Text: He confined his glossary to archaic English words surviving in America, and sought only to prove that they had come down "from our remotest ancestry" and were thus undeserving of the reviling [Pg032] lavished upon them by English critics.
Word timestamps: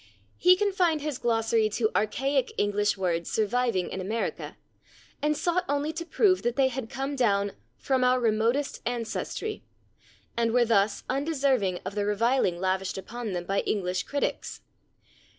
He 0.39 0.55
confined 0.55 1.01
his 1.01 1.19
glossary 1.19 1.69
to 1.69 1.91
archaic 1.95 2.53
English 2.57 2.97
words 2.97 3.31
surviving 3.31 3.91
in 3.91 4.01
America, 4.01 4.57
and 5.21 5.37
sought 5.37 5.63
only 5.69 5.93
to 5.93 6.07
prove 6.07 6.41
that 6.41 6.55
they 6.55 6.69
had 6.69 6.89
come 6.89 7.15
down 7.15 7.51
"from 7.77 8.03
our 8.03 8.19
remotest 8.19 8.81
ancestry" 8.83 9.61
and 10.35 10.53
were 10.53 10.65
thus 10.65 11.03
undeserving 11.07 11.81
of 11.85 11.93
the 11.93 12.07
reviling 12.07 12.55
[Pg032] 12.55 12.59
lavished 12.61 12.97
upon 12.97 13.33
them 13.33 13.45
by 13.45 13.59
English 13.59 14.01
critics. 14.01 14.61